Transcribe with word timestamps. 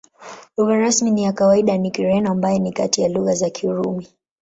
Lugha 0.57 0.77
rasmi 0.77 1.11
na 1.11 1.21
ya 1.21 1.31
kawaida 1.33 1.77
ni 1.77 1.91
Kireno, 1.91 2.31
ambayo 2.31 2.59
ni 2.59 2.71
kati 2.73 3.01
ya 3.01 3.09
lugha 3.09 3.33
za 3.33 3.49
Kirumi. 3.49 4.07